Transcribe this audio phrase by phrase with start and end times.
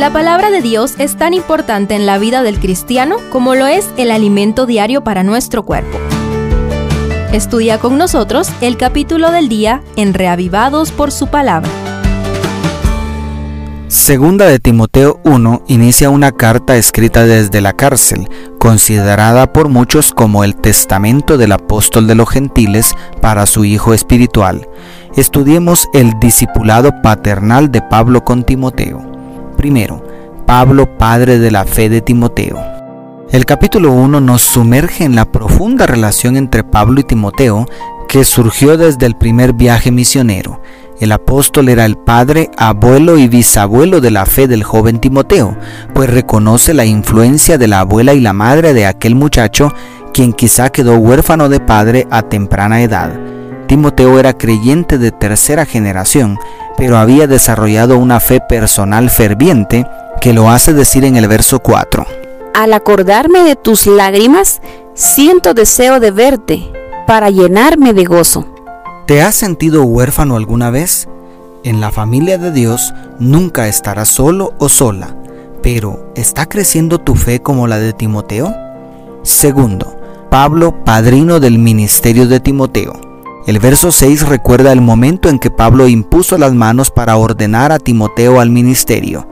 [0.00, 3.86] La palabra de Dios es tan importante en la vida del cristiano como lo es
[3.98, 5.98] el alimento diario para nuestro cuerpo.
[7.34, 11.68] Estudia con nosotros el capítulo del día en Reavivados por su palabra.
[13.88, 18.26] Segunda de Timoteo 1 inicia una carta escrita desde la cárcel,
[18.58, 24.66] considerada por muchos como el testamento del apóstol de los gentiles para su hijo espiritual.
[25.14, 29.09] Estudiemos el discipulado paternal de Pablo con Timoteo.
[30.46, 32.58] Pablo, padre de la fe de Timoteo.
[33.30, 37.66] El capítulo 1 nos sumerge en la profunda relación entre Pablo y Timoteo
[38.08, 40.62] que surgió desde el primer viaje misionero.
[40.98, 45.56] El apóstol era el padre, abuelo y bisabuelo de la fe del joven Timoteo,
[45.94, 49.74] pues reconoce la influencia de la abuela y la madre de aquel muchacho,
[50.14, 53.12] quien quizá quedó huérfano de padre a temprana edad.
[53.68, 56.38] Timoteo era creyente de tercera generación,
[56.76, 59.86] pero había desarrollado una fe personal ferviente
[60.20, 62.06] que lo hace decir en el verso 4.
[62.54, 64.60] Al acordarme de tus lágrimas,
[64.94, 66.70] siento deseo de verte
[67.06, 68.46] para llenarme de gozo.
[69.06, 71.08] ¿Te has sentido huérfano alguna vez?
[71.64, 75.14] En la familia de Dios nunca estarás solo o sola,
[75.62, 78.54] pero ¿está creciendo tu fe como la de Timoteo?
[79.22, 79.96] Segundo,
[80.30, 83.09] Pablo, padrino del ministerio de Timoteo.
[83.50, 87.80] El verso 6 recuerda el momento en que Pablo impuso las manos para ordenar a
[87.80, 89.26] Timoteo al ministerio.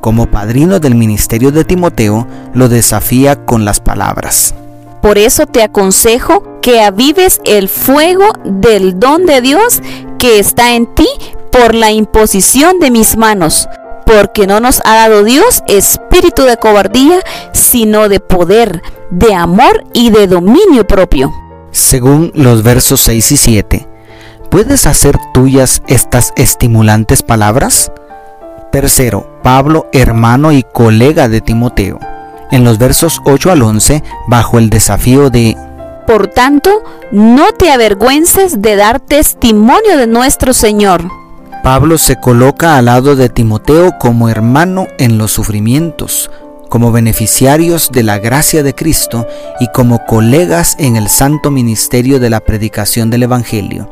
[0.00, 4.54] Como padrino del ministerio de Timoteo, lo desafía con las palabras.
[5.02, 9.82] Por eso te aconsejo que avives el fuego del don de Dios
[10.20, 11.08] que está en ti
[11.50, 13.68] por la imposición de mis manos,
[14.06, 17.18] porque no nos ha dado Dios espíritu de cobardía,
[17.52, 18.80] sino de poder,
[19.10, 21.32] de amor y de dominio propio.
[21.76, 23.88] Según los versos 6 y 7,
[24.50, 27.92] ¿puedes hacer tuyas estas estimulantes palabras?
[28.72, 31.98] Tercero, Pablo, hermano y colega de Timoteo
[32.50, 35.54] en los versos 8 al 11 bajo el desafío de
[36.06, 36.82] Por tanto,
[37.12, 41.02] no te avergüences de dar testimonio de nuestro Señor.
[41.62, 46.30] Pablo se coloca al lado de Timoteo como hermano en los sufrimientos,
[46.68, 49.26] como beneficiarios de la gracia de Cristo
[49.60, 53.88] y como colegas en el santo ministerio de la predicación del Evangelio.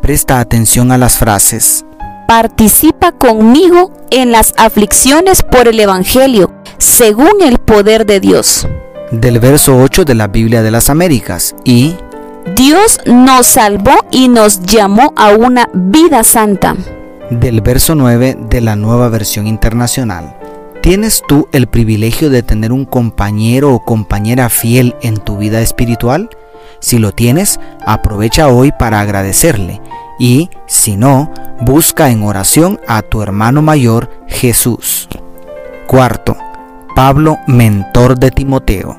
[0.00, 1.84] Presta atención a las frases.
[2.26, 8.66] Participa conmigo en las aflicciones por el Evangelio según el poder de Dios.
[9.10, 11.96] Del verso 8 de la Biblia de las Américas y
[12.54, 16.76] Dios nos salvó y nos llamó a una vida santa.
[17.30, 20.37] Del verso 9 de la nueva versión internacional.
[20.88, 26.30] ¿Tienes tú el privilegio de tener un compañero o compañera fiel en tu vida espiritual?
[26.80, 29.82] Si lo tienes, aprovecha hoy para agradecerle
[30.18, 35.10] y, si no, busca en oración a tu hermano mayor Jesús.
[35.86, 36.38] Cuarto,
[36.96, 38.96] Pablo, mentor de Timoteo.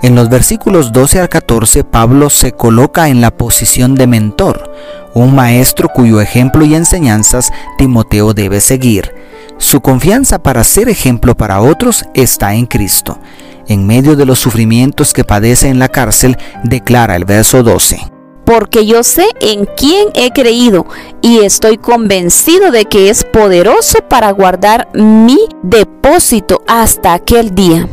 [0.00, 4.72] En los versículos 12 al 14, Pablo se coloca en la posición de mentor,
[5.12, 9.21] un maestro cuyo ejemplo y enseñanzas Timoteo debe seguir.
[9.62, 13.20] Su confianza para ser ejemplo para otros está en Cristo.
[13.68, 18.00] En medio de los sufrimientos que padece en la cárcel, declara el verso 12
[18.44, 20.84] porque yo sé en quién he creído
[21.22, 27.88] y estoy convencido de que es poderoso para guardar mi depósito hasta aquel día.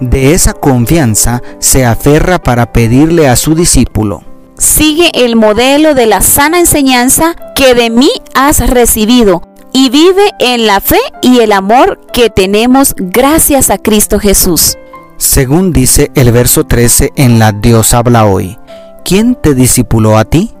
[0.00, 4.22] De esa confianza se aferra para pedirle a su discípulo.
[4.58, 9.42] Sigue el modelo de la sana enseñanza que de mí has recibido
[9.76, 14.78] y vive en la fe y el amor que tenemos gracias a Cristo Jesús.
[15.16, 18.56] Según dice el verso 13 en la Dios habla hoy.
[19.04, 20.52] ¿Quién te discipuló a ti?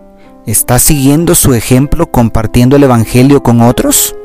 [0.46, 4.16] ¿Estás siguiendo su ejemplo compartiendo el Evangelio con otros?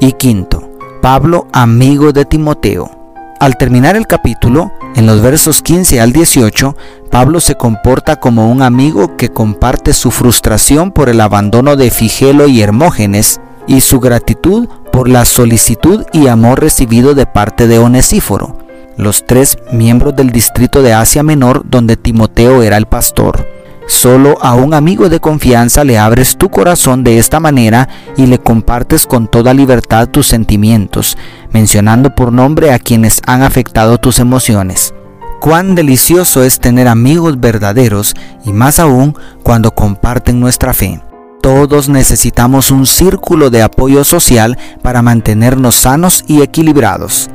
[0.00, 0.68] Y quinto,
[1.00, 2.90] Pablo, amigo de Timoteo.
[3.38, 6.76] Al terminar el capítulo, en los versos 15 al 18,
[7.08, 12.48] Pablo se comporta como un amigo que comparte su frustración por el abandono de Figelo
[12.48, 18.58] y Hermógenes y su gratitud por la solicitud y amor recibido de parte de Onesíforo,
[18.96, 23.48] los tres miembros del distrito de Asia Menor donde Timoteo era el pastor.
[23.86, 28.38] Solo a un amigo de confianza le abres tu corazón de esta manera y le
[28.38, 31.18] compartes con toda libertad tus sentimientos,
[31.50, 34.94] mencionando por nombre a quienes han afectado tus emociones.
[35.38, 38.14] Cuán delicioso es tener amigos verdaderos
[38.46, 41.02] y más aún cuando comparten nuestra fe.
[41.44, 47.28] Todos necesitamos un círculo de apoyo social para mantenernos sanos y equilibrados.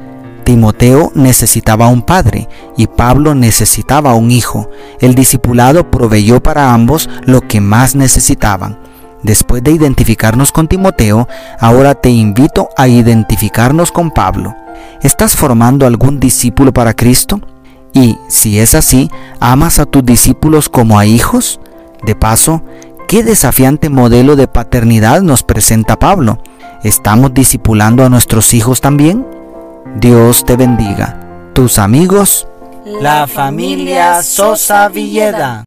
[0.44, 4.68] Timoteo necesitaba un padre y Pablo necesitaba un hijo.
[5.00, 8.80] El discipulado proveyó para ambos lo que más necesitaban.
[9.22, 11.28] Después de identificarnos con Timoteo,
[11.60, 14.56] ahora te invito a identificarnos con Pablo.
[15.04, 17.42] ¿Estás formando algún discípulo para Cristo?
[17.94, 21.60] Y si es así, ¿amas a tus discípulos como a hijos?
[22.02, 22.64] De paso,
[23.10, 26.44] ¿qué desafiante modelo de paternidad nos presenta Pablo?
[26.84, 29.26] ¿Estamos discipulando a nuestros hijos también?
[30.00, 31.20] Dios te bendiga.
[31.56, 32.48] Tus amigos,
[32.86, 35.66] la familia Sosa Villeda.